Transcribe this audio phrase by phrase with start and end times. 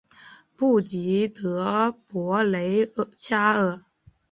[0.55, 3.83] 布迪德博雷加尔。